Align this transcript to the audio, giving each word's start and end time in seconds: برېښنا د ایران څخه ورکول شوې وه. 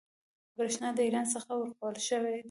برېښنا 0.57 0.89
د 0.95 0.99
ایران 1.05 1.25
څخه 1.33 1.49
ورکول 1.61 1.95
شوې 2.07 2.31
وه. 2.33 2.39